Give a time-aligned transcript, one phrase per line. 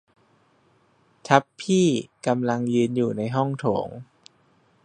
[1.27, 1.87] ทัพพี่
[2.27, 3.89] กำลังยืนอยู่ในห้องโถง